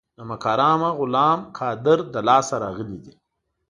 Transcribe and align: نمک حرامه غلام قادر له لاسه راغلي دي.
نمک 0.17 0.43
حرامه 0.51 0.89
غلام 0.99 1.39
قادر 1.57 1.99
له 2.13 2.21
لاسه 2.27 2.55
راغلي 2.63 2.97
دي. 3.03 3.13